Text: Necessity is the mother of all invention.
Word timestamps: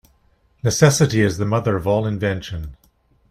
Necessity 0.63 1.21
is 1.21 1.37
the 1.37 1.45
mother 1.45 1.75
of 1.75 1.85
all 1.85 2.07
invention. 2.07 2.75